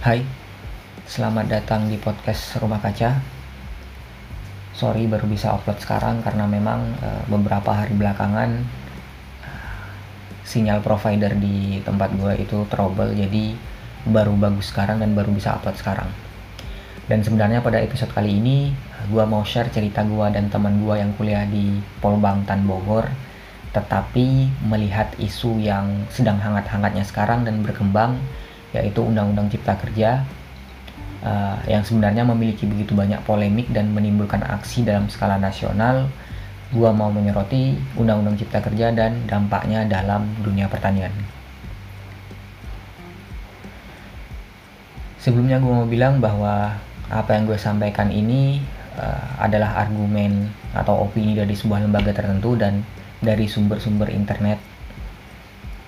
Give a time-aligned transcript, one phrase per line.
[0.00, 0.24] Hai,
[1.04, 3.20] selamat datang di podcast Rumah Kaca.
[4.72, 8.64] Sorry baru bisa upload sekarang karena memang uh, beberapa hari belakangan
[9.44, 9.92] uh,
[10.40, 13.52] sinyal provider di tempat gue itu trouble, jadi
[14.08, 16.08] baru bagus sekarang dan baru bisa upload sekarang.
[17.04, 18.72] Dan sebenarnya pada episode kali ini
[19.12, 23.04] gue mau share cerita gue dan teman gue yang kuliah di Polbangtan Bogor,
[23.76, 28.16] tetapi melihat isu yang sedang hangat-hangatnya sekarang dan berkembang
[28.70, 30.22] yaitu Undang-Undang Cipta Kerja
[31.26, 36.06] uh, yang sebenarnya memiliki begitu banyak polemik dan menimbulkan aksi dalam skala nasional.
[36.70, 41.10] Gua mau menyoroti Undang-Undang Cipta Kerja dan dampaknya dalam dunia pertanian.
[45.20, 46.80] Sebelumnya gue mau bilang bahwa
[47.12, 48.62] apa yang gue sampaikan ini
[48.96, 52.80] uh, adalah argumen atau opini dari sebuah lembaga tertentu dan
[53.20, 54.69] dari sumber-sumber internet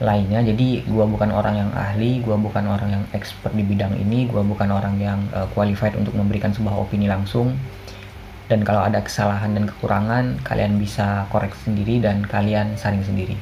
[0.03, 0.43] lainnya.
[0.43, 4.43] Jadi gue bukan orang yang ahli gue bukan orang yang expert di bidang ini gue
[4.43, 7.55] bukan orang yang uh, qualified untuk memberikan sebuah opini langsung.
[8.51, 13.39] Dan kalau ada kesalahan dan kekurangan kalian bisa koreksi sendiri dan kalian saring sendiri.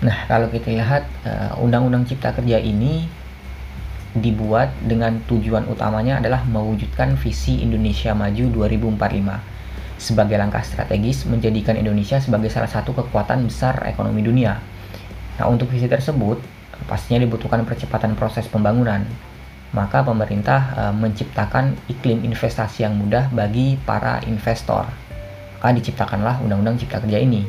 [0.00, 3.04] Nah kalau kita lihat uh, undang-undang cipta kerja ini
[4.16, 9.59] dibuat dengan tujuan utamanya adalah mewujudkan visi Indonesia Maju 2045
[10.00, 14.56] sebagai langkah strategis menjadikan Indonesia sebagai salah satu kekuatan besar ekonomi dunia.
[15.36, 16.40] Nah, untuk visi tersebut
[16.88, 19.04] pastinya dibutuhkan percepatan proses pembangunan.
[19.70, 24.88] Maka pemerintah e, menciptakan iklim investasi yang mudah bagi para investor.
[25.60, 27.46] Maka diciptakanlah Undang-Undang Cipta Kerja ini.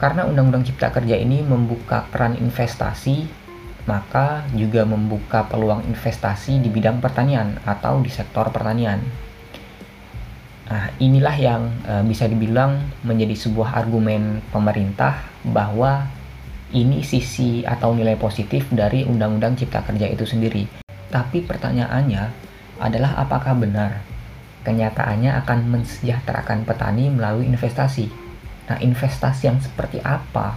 [0.00, 3.28] Karena Undang-Undang Cipta Kerja ini membuka keran investasi,
[3.84, 9.29] maka juga membuka peluang investasi di bidang pertanian atau di sektor pertanian.
[10.70, 16.06] Nah, inilah yang e, bisa dibilang menjadi sebuah argumen pemerintah bahwa
[16.70, 20.70] ini sisi atau nilai positif dari Undang-Undang Cipta Kerja itu sendiri.
[21.10, 22.22] Tapi pertanyaannya
[22.78, 23.98] adalah apakah benar
[24.62, 28.06] kenyataannya akan mensejahterakan petani melalui investasi?
[28.70, 30.54] Nah, investasi yang seperti apa?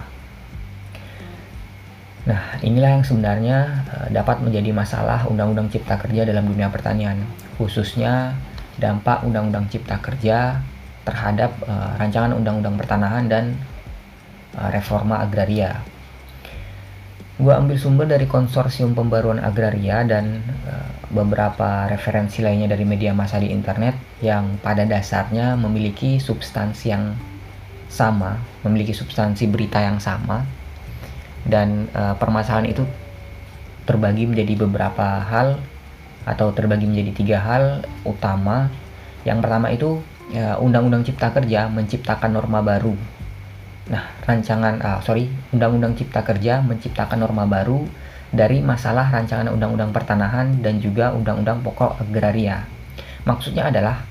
[2.29, 3.57] Nah, inilah yang sebenarnya
[3.89, 7.17] e, dapat menjadi masalah Undang-Undang Cipta Kerja dalam dunia pertanian,
[7.57, 8.37] khususnya
[8.77, 10.61] dampak Undang-Undang Cipta Kerja
[11.03, 13.45] terhadap uh, rancangan Undang-Undang Pertanahan dan
[14.55, 15.83] uh, Reforma Agraria.
[17.33, 23.41] Gua ambil sumber dari Konsorsium Pembaruan Agraria dan uh, beberapa referensi lainnya dari media massa
[23.41, 27.17] di internet yang pada dasarnya memiliki substansi yang
[27.89, 30.45] sama, memiliki substansi berita yang sama,
[31.45, 32.85] dan uh, permasalahan itu
[33.83, 35.59] terbagi menjadi beberapa hal
[36.23, 37.63] atau terbagi menjadi tiga hal
[38.07, 38.71] utama.
[39.23, 39.99] Yang pertama itu
[40.31, 42.95] ya, Undang-Undang Cipta Kerja menciptakan norma baru.
[43.91, 47.83] Nah, rancangan, ah, sorry, Undang-Undang Cipta Kerja menciptakan norma baru
[48.33, 52.63] dari masalah rancangan Undang-Undang Pertanahan dan juga Undang-Undang Pokok Agraria.
[53.27, 54.03] Maksudnya adalah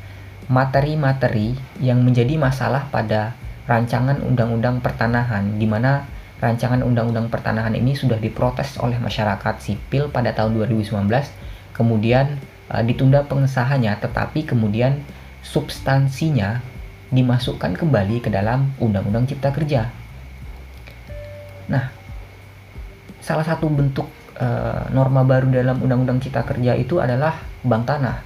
[0.52, 3.32] materi-materi yang menjadi masalah pada
[3.64, 6.04] rancangan Undang-Undang Pertanahan, di mana
[6.42, 11.08] rancangan Undang-Undang Pertanahan ini sudah diprotes oleh masyarakat sipil pada tahun 2019
[11.72, 12.38] kemudian
[12.72, 15.02] uh, ditunda pengesahannya, tetapi kemudian
[15.42, 16.62] substansinya
[17.12, 19.92] dimasukkan kembali ke dalam Undang-Undang Cipta Kerja.
[21.68, 21.92] Nah,
[23.20, 24.08] salah satu bentuk
[24.40, 28.16] uh, norma baru dalam Undang-Undang Cipta Kerja itu adalah bank tanah.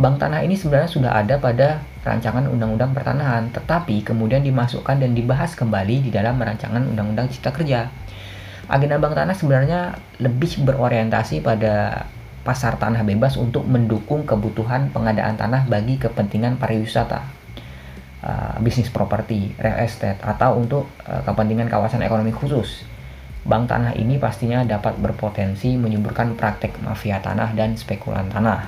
[0.00, 5.52] Bank tanah ini sebenarnya sudah ada pada rancangan Undang-Undang Pertanahan, tetapi kemudian dimasukkan dan dibahas
[5.52, 7.92] kembali di dalam rancangan Undang-Undang Cipta Kerja.
[8.70, 12.06] Agenda bank tanah sebenarnya lebih berorientasi pada
[12.50, 17.22] pasar tanah bebas untuk mendukung kebutuhan pengadaan tanah bagi kepentingan pariwisata,
[18.26, 22.82] uh, bisnis properti, real estate, atau untuk uh, kepentingan kawasan ekonomi khusus.
[23.46, 28.66] Bank tanah ini pastinya dapat berpotensi menyuburkan praktek mafia tanah dan spekulan tanah.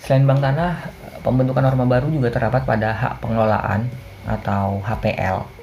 [0.00, 0.88] Selain bank tanah,
[1.20, 3.92] pembentukan norma baru juga terdapat pada hak pengelolaan
[4.24, 5.61] atau HPL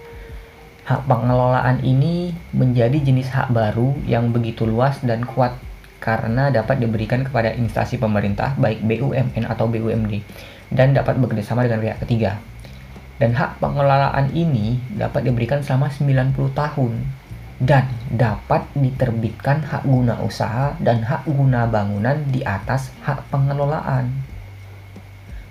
[0.90, 5.54] Hak pengelolaan ini menjadi jenis hak baru yang begitu luas dan kuat
[6.02, 10.26] karena dapat diberikan kepada instansi pemerintah baik BUMN atau BUMD
[10.74, 12.42] dan dapat bekerjasama dengan pihak ketiga.
[13.22, 17.06] Dan hak pengelolaan ini dapat diberikan selama 90 tahun
[17.62, 24.10] dan dapat diterbitkan hak guna usaha dan hak guna bangunan di atas hak pengelolaan.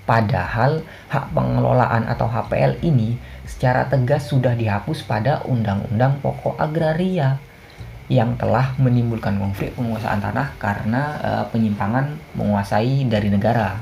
[0.08, 0.81] Padahal
[1.12, 7.37] hak pengelolaan atau HPL ini secara tegas sudah dihapus pada Undang-Undang Pokok Agraria
[8.08, 13.76] yang telah menimbulkan konflik penguasaan tanah karena e, penyimpangan menguasai dari negara.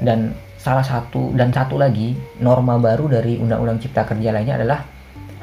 [0.00, 4.80] Dan salah satu dan satu lagi norma baru dari Undang-Undang Cipta Kerja lainnya adalah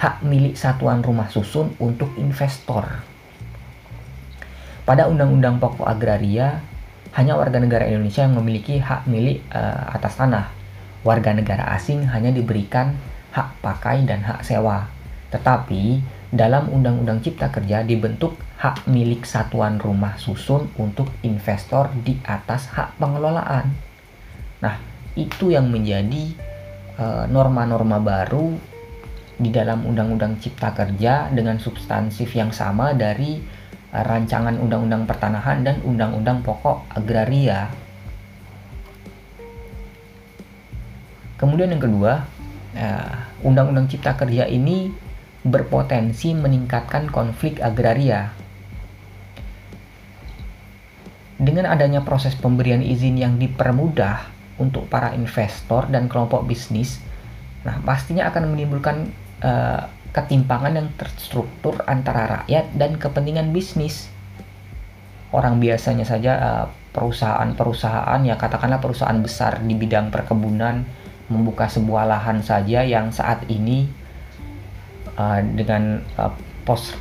[0.01, 2.89] hak milik satuan rumah susun untuk investor.
[4.81, 6.57] Pada Undang-Undang Pokok Agraria,
[7.17, 10.51] hanya warga negara Indonesia yang memiliki hak milik uh, atas tanah.
[11.01, 12.93] Warga negara asing hanya diberikan
[13.31, 14.85] hak pakai dan hak sewa.
[15.31, 22.69] Tetapi dalam Undang-Undang Cipta Kerja dibentuk hak milik satuan rumah susun untuk investor di atas
[22.69, 23.73] hak pengelolaan.
[24.61, 24.75] Nah,
[25.17, 26.35] itu yang menjadi
[26.99, 28.47] eh, norma-norma uh, baru
[29.39, 33.39] di dalam Undang-Undang Cipta Kerja dengan substansif yang sama dari
[33.89, 37.69] rancangan Undang-Undang Pertanahan dan Undang-Undang Pokok Agraria.
[41.39, 42.27] Kemudian yang kedua,
[42.75, 43.15] uh,
[43.47, 44.91] Undang-Undang Cipta Kerja ini
[45.39, 48.35] berpotensi meningkatkan konflik agraria.
[51.39, 56.99] Dengan adanya proses pemberian izin yang dipermudah, untuk para investor dan kelompok bisnis,
[57.63, 59.07] nah pastinya akan menimbulkan
[59.39, 64.09] uh, ketimpangan yang terstruktur antara rakyat dan kepentingan bisnis.
[65.29, 70.81] Orang biasanya saja uh, perusahaan-perusahaan ya katakanlah perusahaan besar di bidang perkebunan
[71.29, 73.85] membuka sebuah lahan saja yang saat ini
[75.13, 76.33] uh, dengan uh,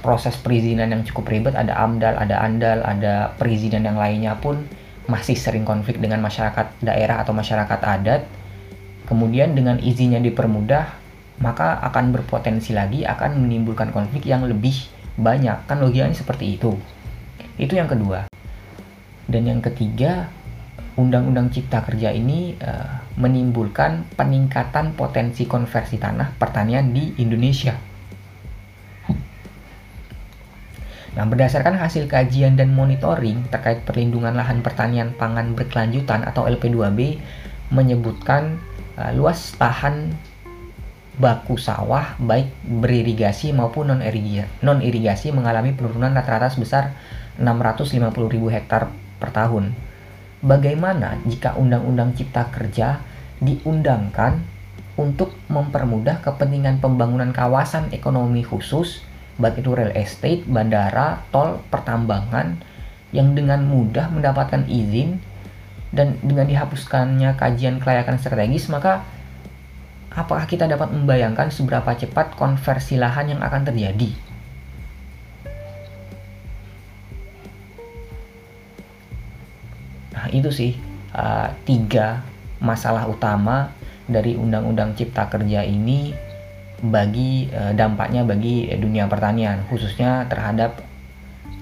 [0.00, 4.64] proses perizinan yang cukup ribet ada AMDAL, ada ANDAL, ada perizinan yang lainnya pun
[5.08, 8.22] masih sering konflik dengan masyarakat daerah atau masyarakat adat,
[9.08, 10.98] kemudian dengan izinnya dipermudah,
[11.38, 14.75] maka akan berpotensi lagi akan menimbulkan konflik yang lebih
[15.19, 15.67] banyak.
[15.70, 16.75] Kan logikanya seperti itu.
[17.58, 18.26] Itu yang kedua.
[19.29, 20.31] Dan yang ketiga,
[20.99, 27.79] Undang-Undang Cipta Kerja ini uh, menimbulkan peningkatan potensi konversi tanah pertanian di Indonesia.
[31.19, 37.19] Nah, berdasarkan hasil kajian dan monitoring terkait perlindungan lahan pertanian pangan berkelanjutan atau LP2B
[37.75, 38.62] menyebutkan
[38.94, 40.14] uh, luas lahan
[41.19, 46.94] baku sawah baik beririgasi maupun non irigasi, non irigasi mengalami penurunan rata-rata sebesar
[47.43, 49.75] 650.000 hektar per tahun.
[50.38, 53.03] Bagaimana jika Undang-Undang Cipta Kerja
[53.43, 54.38] diundangkan
[54.94, 59.03] untuk mempermudah kepentingan pembangunan kawasan ekonomi khusus
[59.38, 62.59] baik itu real estate, bandara, tol, pertambangan
[63.14, 65.23] yang dengan mudah mendapatkan izin
[65.94, 69.06] dan dengan dihapuskannya kajian kelayakan strategis maka
[70.19, 74.11] apakah kita dapat membayangkan seberapa cepat konversi lahan yang akan terjadi?
[80.19, 80.75] Nah, itu sih
[81.15, 82.26] uh, tiga
[82.59, 83.70] masalah utama
[84.11, 86.11] dari Undang-Undang Cipta Kerja ini
[86.79, 90.79] bagi e, dampaknya bagi dunia pertanian khususnya terhadap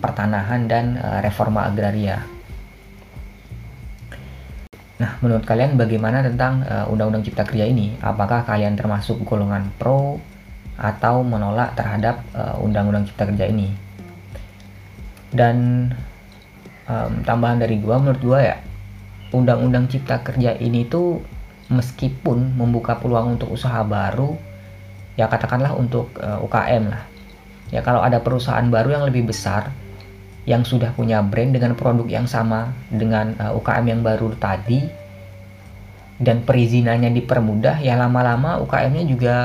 [0.04, 2.35] pertanahan dan e, reforma agraria.
[4.96, 7.92] Nah, menurut kalian bagaimana tentang Undang-Undang Cipta Kerja ini?
[8.00, 10.16] Apakah kalian termasuk golongan pro
[10.80, 12.24] atau menolak terhadap
[12.64, 13.68] Undang-Undang Cipta Kerja ini?
[15.28, 15.88] Dan
[16.88, 18.56] um, tambahan dari gua, menurut gua ya,
[19.36, 21.20] Undang-Undang Cipta Kerja ini tuh
[21.68, 24.32] meskipun membuka peluang untuk usaha baru,
[25.16, 27.02] ya katakanlah untuk uh, eh, UKM lah
[27.72, 29.72] ya kalau ada perusahaan baru yang lebih besar
[30.46, 34.86] yang sudah punya brand dengan produk yang sama dengan uh, UKM yang baru tadi
[36.22, 39.36] dan perizinannya dipermudah ya lama-lama UKM-nya juga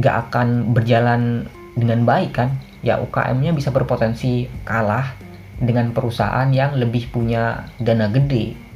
[0.00, 1.46] nggak akan berjalan
[1.78, 5.14] dengan baik kan ya UKM-nya bisa berpotensi kalah
[5.60, 8.68] dengan perusahaan yang lebih punya dana gede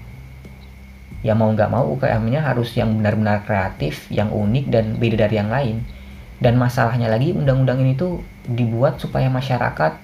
[1.22, 5.50] ya mau nggak mau UKM-nya harus yang benar-benar kreatif, yang unik dan beda dari yang
[5.50, 5.86] lain.
[6.42, 9.94] Dan masalahnya lagi undang-undang ini tuh dibuat supaya masyarakat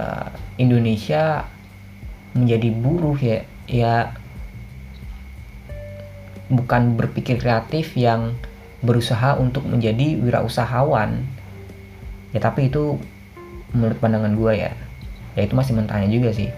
[0.00, 1.44] uh, Indonesia
[2.32, 4.16] menjadi buruh ya, ya
[6.48, 8.34] bukan berpikir kreatif yang
[8.80, 11.28] berusaha untuk menjadi wirausahawan.
[12.32, 12.96] Ya tapi itu
[13.76, 14.72] menurut pandangan gue ya,
[15.36, 16.48] ya itu masih mentahnya juga sih.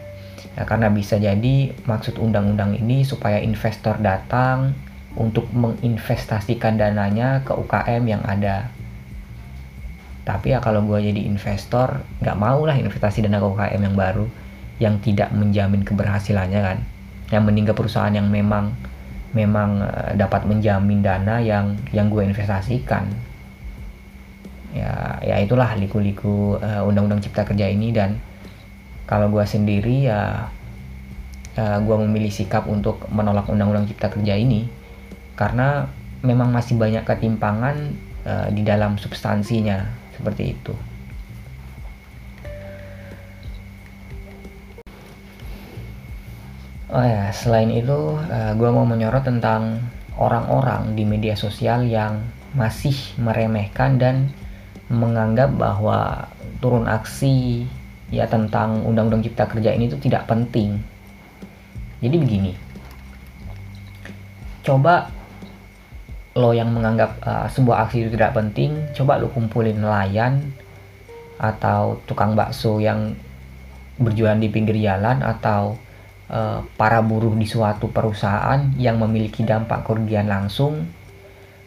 [0.52, 4.76] Ya, karena bisa jadi maksud undang-undang ini supaya investor datang
[5.16, 8.68] untuk menginvestasikan dananya ke UKM yang ada.
[10.22, 14.26] Tapi ya kalau gue jadi investor, nggak mau lah investasi dana UKM yang baru,
[14.78, 16.78] yang tidak menjamin keberhasilannya kan.
[17.34, 18.70] Yang mending ke perusahaan yang memang
[19.32, 23.10] memang uh, dapat menjamin dana yang yang gue investasikan.
[24.72, 28.16] Ya, ya itulah liku-liku uh, undang-undang cipta kerja ini dan
[29.04, 30.48] kalau gue sendiri ya
[31.58, 34.68] uh, ya gue memilih sikap untuk menolak undang-undang cipta kerja ini
[35.36, 35.88] karena
[36.24, 37.92] memang masih banyak ketimpangan
[38.24, 39.84] uh, di dalam substansinya
[40.22, 40.74] seperti itu.
[46.92, 49.82] Oh ya, selain itu, uh, gue mau menyorot tentang
[50.14, 52.22] orang-orang di media sosial yang
[52.54, 54.30] masih meremehkan dan
[54.92, 56.28] menganggap bahwa
[56.60, 57.64] turun aksi
[58.12, 60.84] ya tentang undang-undang cipta kerja ini itu tidak penting.
[62.04, 62.52] Jadi begini,
[64.60, 65.08] coba
[66.32, 70.40] lo yang menganggap uh, sebuah aksi itu tidak penting, coba lo kumpulin nelayan
[71.36, 73.12] atau tukang bakso yang
[74.00, 75.76] berjualan di pinggir jalan atau
[76.32, 80.88] uh, para buruh di suatu perusahaan yang memiliki dampak kerugian langsung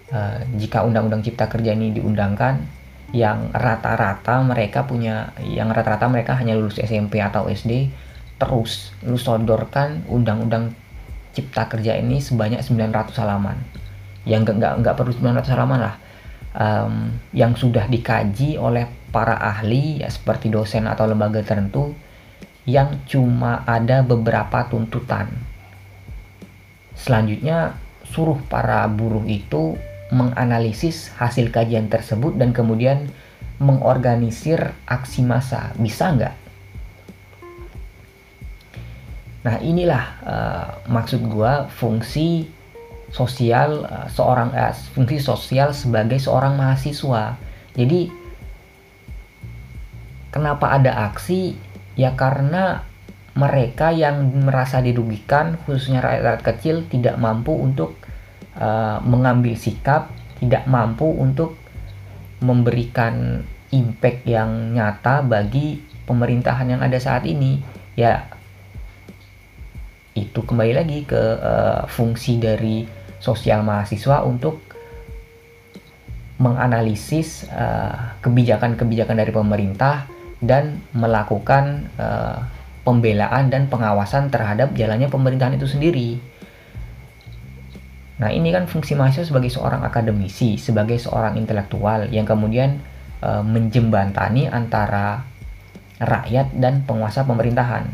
[0.09, 2.65] uh, jika undang-undang cipta kerja ini diundangkan
[3.13, 7.93] yang rata-rata mereka punya yang rata-rata mereka hanya lulus SMP atau SD
[8.41, 10.73] terus lu sodorkan undang-undang
[11.31, 13.61] cipta kerja ini sebanyak 900 halaman
[14.25, 15.95] yang enggak, enggak perlu 900 halaman lah
[16.57, 21.93] um, yang sudah dikaji oleh para ahli ya seperti dosen atau lembaga tertentu
[22.65, 25.29] yang cuma ada beberapa tuntutan
[26.97, 29.77] selanjutnya suruh para buruh itu
[30.13, 33.09] menganalisis hasil kajian tersebut dan kemudian
[33.57, 35.73] mengorganisir aksi massa.
[35.79, 36.35] Bisa nggak?
[39.45, 42.49] Nah inilah uh, maksud gua fungsi
[43.15, 47.39] sosial uh, seorang uh, fungsi sosial sebagai seorang mahasiswa.
[47.71, 48.11] Jadi
[50.35, 51.55] kenapa ada aksi?
[51.95, 52.83] Ya karena
[53.39, 57.95] mereka yang merasa dirugikan khususnya rakyat, rakyat kecil tidak mampu untuk
[58.59, 60.11] uh, mengambil sikap,
[60.43, 61.55] tidak mampu untuk
[62.43, 67.63] memberikan impact yang nyata bagi pemerintahan yang ada saat ini.
[67.95, 68.27] Ya,
[70.19, 74.61] itu kembali lagi ke uh, fungsi dari sosial mahasiswa untuk
[76.35, 80.03] menganalisis eh, kebijakan-kebijakan uh, dari pemerintah
[80.43, 82.43] dan melakukan uh,
[82.83, 86.19] pembelaan dan pengawasan terhadap jalannya pemerintahan itu sendiri.
[88.15, 92.79] Nah, ini kan fungsi mahasiswa sebagai seorang akademisi, sebagai seorang intelektual yang kemudian
[93.19, 95.27] e, menjembatani antara
[95.99, 97.91] rakyat dan penguasa pemerintahan.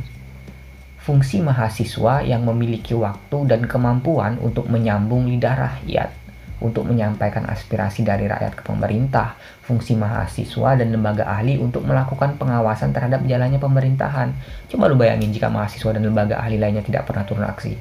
[1.01, 6.13] Fungsi mahasiswa yang memiliki waktu dan kemampuan untuk menyambung lidah rakyat,
[6.61, 9.33] untuk menyampaikan aspirasi dari rakyat ke pemerintah,
[9.65, 14.29] fungsi mahasiswa dan lembaga ahli untuk melakukan pengawasan terhadap jalannya pemerintahan.
[14.69, 17.73] Coba lu bayangin jika mahasiswa dan lembaga ahli lainnya tidak pernah turun aksi.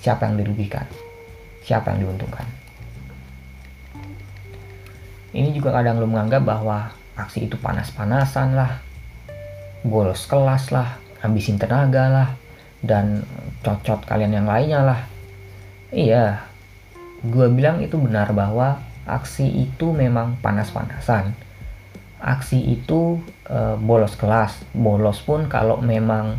[0.00, 0.88] Siapa yang dirugikan?
[1.68, 2.48] siapa yang diuntungkan.
[5.36, 8.80] Ini juga kadang lo menganggap bahwa aksi itu panas-panasan lah,
[9.84, 12.28] bolos kelas lah, habisin tenaga lah,
[12.82, 13.26] dan
[13.62, 15.00] cocot kalian yang lainnya lah.
[15.90, 16.44] Iya,
[17.24, 21.32] gue bilang itu benar bahwa aksi itu memang panas-panasan.
[22.18, 26.38] Aksi itu e, bolos kelas, bolos pun kalau memang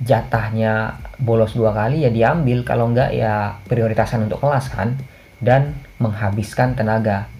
[0.00, 4.92] jatahnya bolos dua kali ya diambil kalau enggak ya prioritasan untuk kelas kan
[5.40, 7.32] dan menghabiskan tenaga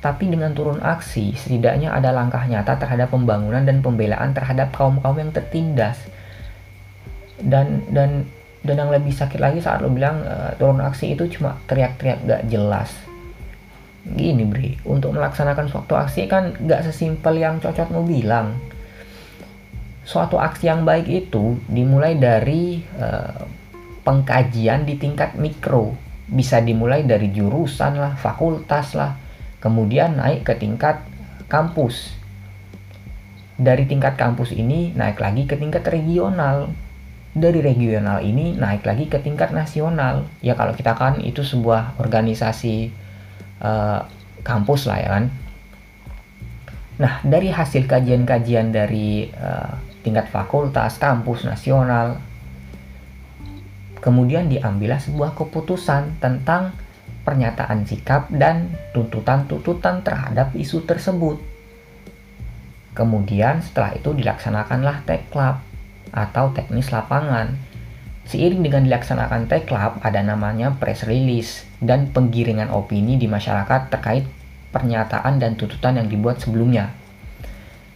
[0.00, 5.28] tapi dengan turun aksi setidaknya ada langkah nyata terhadap pembangunan dan pembelaan terhadap kaum-kaum yang
[5.28, 6.00] tertindas.
[7.36, 8.24] Dan dan
[8.64, 12.42] dan yang lebih sakit lagi saat lo bilang uh, turun aksi itu cuma teriak-teriak gak
[12.48, 12.92] jelas.
[14.00, 18.56] Gini Bri untuk melaksanakan suatu aksi kan gak sesimpel yang cocok mau bilang.
[20.00, 23.44] Suatu aksi yang baik itu dimulai dari uh,
[24.00, 25.92] pengkajian di tingkat mikro.
[26.24, 29.12] Bisa dimulai dari jurusan lah, fakultas lah,
[29.60, 31.04] kemudian naik ke tingkat
[31.46, 32.16] kampus.
[33.60, 36.72] Dari tingkat kampus ini naik lagi ke tingkat regional.
[37.30, 40.26] Dari regional ini naik lagi ke tingkat nasional.
[40.40, 42.90] Ya kalau kita kan itu sebuah organisasi
[43.60, 44.02] uh,
[44.42, 45.24] kampus lah ya kan.
[47.00, 49.72] Nah, dari hasil kajian-kajian dari uh,
[50.04, 52.20] tingkat fakultas, kampus, nasional.
[54.00, 56.72] Kemudian diambillah sebuah keputusan tentang
[57.30, 61.38] pernyataan sikap dan tuntutan-tuntutan terhadap isu tersebut.
[62.90, 65.62] Kemudian setelah itu dilaksanakanlah teklap
[66.10, 67.54] atau teknis lapangan.
[68.26, 74.26] Seiring dengan dilaksanakan teklap ada namanya press release dan penggiringan opini di masyarakat terkait
[74.74, 76.90] pernyataan dan tuntutan yang dibuat sebelumnya.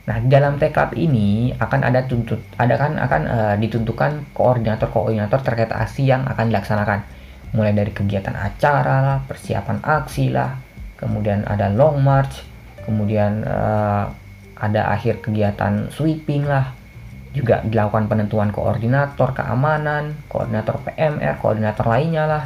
[0.05, 5.73] Nah, di dalam teklap ini akan ada tuntut ada kan akan uh, ditentukan koordinator-koordinator terkait
[5.75, 7.24] aksi yang akan dilaksanakan.
[7.55, 10.59] Mulai dari kegiatan acara lah, persiapan aksi lah,
[10.99, 12.43] kemudian ada long march,
[12.83, 14.11] kemudian uh,
[14.59, 16.75] ada akhir kegiatan sweeping lah.
[17.35, 22.45] Juga dilakukan penentuan koordinator keamanan, koordinator PMR, koordinator lainnya lah.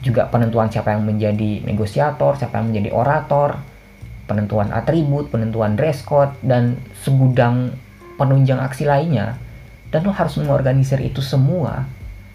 [0.00, 3.60] Juga penentuan siapa yang menjadi negosiator, siapa yang menjadi orator,
[4.24, 7.76] penentuan atribut, penentuan dress code, dan segudang
[8.16, 9.40] penunjang aksi lainnya.
[9.94, 11.86] dan lo harus mengorganisir itu semua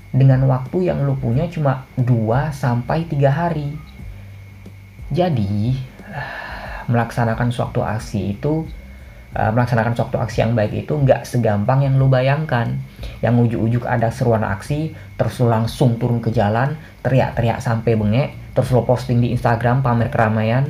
[0.09, 3.77] dengan waktu yang lo punya cuma 2 sampai 3 hari.
[5.09, 5.77] Jadi,
[6.89, 8.65] melaksanakan suatu aksi itu
[9.37, 12.81] uh, melaksanakan suatu aksi yang baik itu nggak segampang yang lo bayangkan.
[13.21, 16.73] Yang ujuk-ujuk ada seruan aksi, terus lo langsung turun ke jalan,
[17.05, 20.65] teriak-teriak sampai bengek, terus lo posting di Instagram pamer keramaian.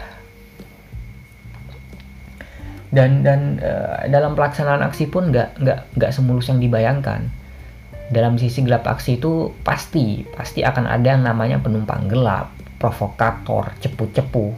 [2.97, 7.29] dan dan uh, dalam pelaksanaan aksi pun nggak nggak nggak semulus yang dibayangkan.
[8.09, 12.49] Dalam sisi gelap aksi itu pasti pasti akan ada yang namanya penumpang gelap
[12.81, 14.57] provokator cepu-cepu.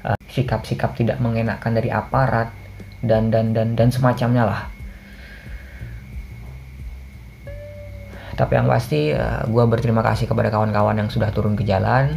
[0.00, 2.48] Uh, sikap-sikap tidak mengenakan dari aparat
[3.04, 4.62] dan dan dan dan semacamnya lah.
[8.32, 12.16] Tapi yang pasti uh, gue berterima kasih kepada kawan-kawan yang sudah turun ke jalan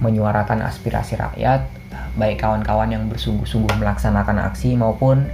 [0.00, 1.68] menyuarakan aspirasi rakyat
[2.14, 5.26] baik kawan-kawan yang bersungguh-sungguh melaksanakan aksi maupun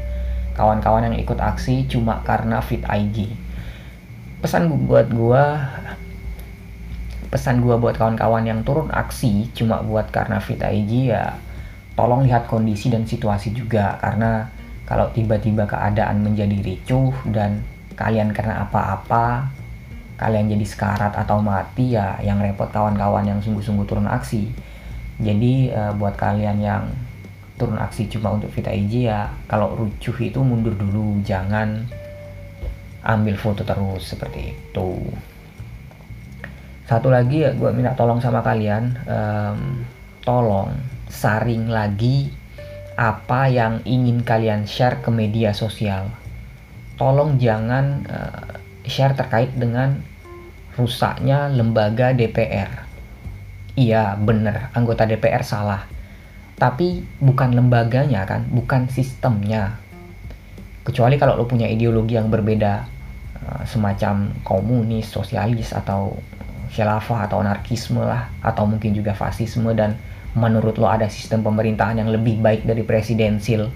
[0.57, 3.29] kawan-kawan yang ikut aksi cuma karena fit IG.
[4.41, 5.69] Pesan buat gua
[7.31, 11.37] pesan gua buat kawan-kawan yang turun aksi cuma buat karena fit IG ya
[11.95, 14.49] tolong lihat kondisi dan situasi juga karena
[14.89, 17.63] kalau tiba-tiba keadaan menjadi ricuh dan
[17.95, 19.47] kalian karena apa-apa
[20.19, 24.51] kalian jadi sekarat atau mati ya yang repot kawan-kawan yang sungguh-sungguh turun aksi
[25.21, 26.89] jadi uh, buat kalian yang
[27.61, 31.85] turun aksi cuma untuk Vita IG ya kalau rucuh itu mundur dulu jangan
[33.05, 34.97] ambil foto terus seperti itu.
[36.89, 39.85] Satu lagi ya gue minta tolong sama kalian um,
[40.25, 40.73] tolong
[41.13, 42.33] saring lagi
[42.97, 46.09] apa yang ingin kalian share ke media sosial.
[46.97, 48.57] Tolong jangan uh,
[48.89, 50.01] share terkait dengan
[50.81, 52.90] rusaknya lembaga DPR
[53.81, 54.69] iya bener.
[54.77, 55.89] Anggota DPR salah.
[56.61, 59.81] Tapi bukan lembaganya kan bukan sistemnya.
[60.85, 62.85] Kecuali kalau lo punya ideologi yang berbeda
[63.41, 66.21] eh, semacam komunis sosialis atau
[66.71, 69.99] khilafah atau anarkisme lah atau mungkin juga fasisme dan
[70.39, 73.67] menurut lo ada sistem pemerintahan yang lebih baik dari presidensil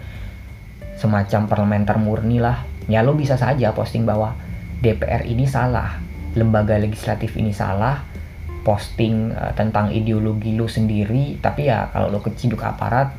[0.94, 4.38] semacam parlementer murni lah ya lo bisa saja posting bahwa
[4.78, 5.98] DPR ini salah
[6.38, 8.06] lembaga legislatif ini salah
[8.64, 13.12] posting uh, tentang ideologi lu sendiri tapi ya kalau lu keciduk aparat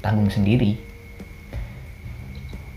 [0.00, 0.78] tanggung sendiri.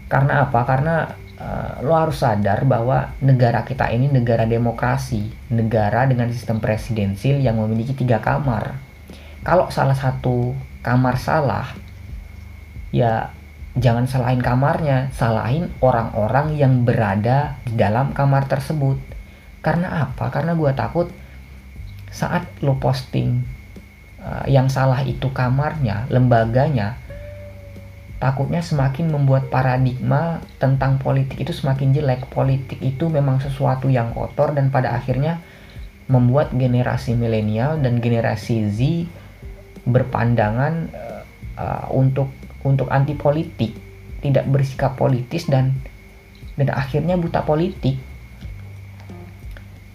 [0.06, 0.62] Karena apa?
[0.66, 1.10] Karena
[1.42, 7.58] uh, lo harus sadar bahwa negara kita ini negara demokrasi negara dengan sistem presidensil yang
[7.62, 8.78] memiliki tiga kamar.
[9.46, 11.74] Kalau salah satu kamar salah
[12.94, 13.34] ya
[13.76, 18.98] jangan salahin kamarnya salahin orang-orang yang berada di dalam kamar tersebut.
[19.60, 20.30] Karena apa?
[20.30, 21.10] Karena gue takut
[22.16, 23.44] saat lo posting
[24.24, 26.96] uh, yang salah itu kamarnya, lembaganya,
[28.24, 32.32] takutnya semakin membuat paradigma tentang politik itu semakin jelek.
[32.32, 35.44] Politik itu memang sesuatu yang kotor dan pada akhirnya
[36.08, 38.80] membuat generasi milenial dan generasi Z
[39.84, 40.88] berpandangan
[41.60, 42.32] uh, untuk
[42.64, 43.76] untuk anti politik,
[44.24, 45.76] tidak bersikap politis dan
[46.56, 48.00] dan akhirnya buta politik.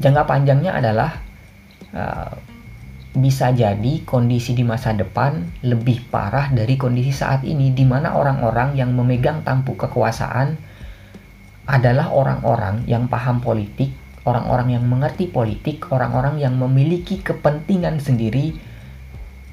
[0.01, 1.30] Jangka panjangnya adalah
[1.95, 2.33] uh,
[3.11, 8.79] bisa jadi kondisi di masa depan lebih parah dari kondisi saat ini di mana orang-orang
[8.79, 10.55] yang memegang tampuk kekuasaan
[11.67, 13.91] adalah orang-orang yang paham politik,
[14.27, 18.55] orang-orang yang mengerti politik, orang-orang yang memiliki kepentingan sendiri,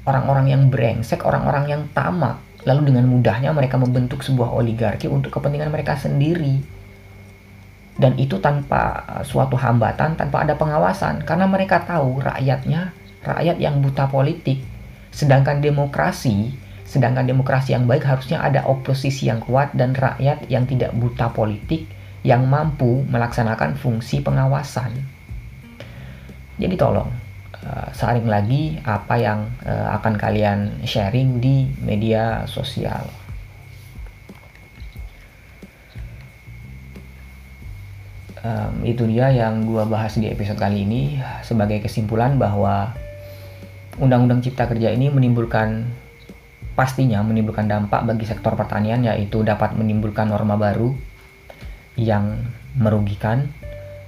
[0.06, 2.38] orang-orang yang brengsek, orang-orang yang tamak.
[2.66, 6.77] Lalu dengan mudahnya mereka membentuk sebuah oligarki untuk kepentingan mereka sendiri
[7.98, 12.94] dan itu tanpa uh, suatu hambatan, tanpa ada pengawasan, karena mereka tahu rakyatnya
[13.26, 14.62] rakyat yang buta politik,
[15.10, 16.54] sedangkan demokrasi,
[16.86, 21.90] sedangkan demokrasi yang baik harusnya ada oposisi yang kuat dan rakyat yang tidak buta politik
[22.22, 24.94] yang mampu melaksanakan fungsi pengawasan.
[26.58, 27.10] Jadi tolong
[27.66, 33.06] uh, saring lagi apa yang uh, akan kalian sharing di media sosial.
[38.48, 42.96] Um, itu dia yang gue bahas di episode kali ini sebagai kesimpulan bahwa
[44.00, 45.84] Undang-Undang Cipta Kerja ini menimbulkan
[46.78, 50.94] pastinya menimbulkan dampak bagi sektor pertanian yaitu dapat menimbulkan norma baru
[51.98, 52.38] yang
[52.78, 53.50] merugikan,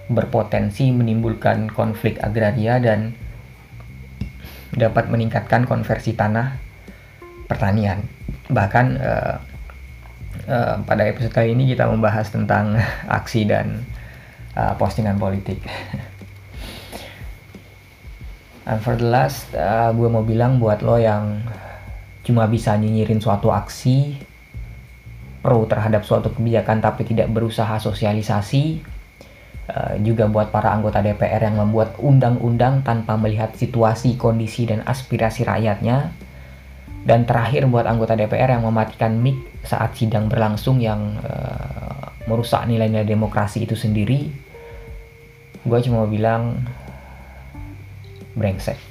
[0.07, 3.19] berpotensi menimbulkan konflik agraria dan
[4.71, 6.55] dapat meningkatkan konversi tanah
[7.51, 8.07] pertanian.
[8.47, 9.37] Bahkan uh,
[10.47, 12.79] uh, pada episode kali ini kita membahas tentang
[13.19, 13.83] aksi dan
[14.57, 15.61] uh, postingan politik.
[18.71, 21.43] And for the last, uh, gue mau bilang buat lo yang
[22.23, 24.15] cuma bisa nyinyirin suatu aksi,
[25.41, 28.85] pro terhadap suatu kebijakan tapi tidak berusaha sosialisasi.
[29.71, 35.47] Uh, juga buat para anggota DPR yang membuat undang-undang tanpa melihat situasi, kondisi, dan aspirasi
[35.47, 36.11] rakyatnya.
[37.07, 43.07] Dan terakhir buat anggota DPR yang mematikan mic saat sidang berlangsung yang uh, merusak nilai-nilai
[43.07, 44.29] demokrasi itu sendiri.
[45.65, 46.61] Gue cuma bilang
[48.37, 48.91] brengsek.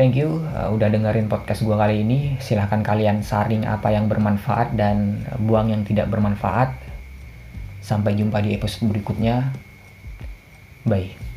[0.00, 2.40] Thank you uh, udah dengerin podcast gue kali ini.
[2.40, 6.72] Silahkan kalian saring apa yang bermanfaat dan buang yang tidak bermanfaat.
[7.84, 9.52] Sampai jumpa di episode berikutnya.
[10.88, 11.29] Bye.